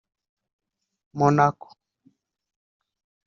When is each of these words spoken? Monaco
Monaco 1.17 1.69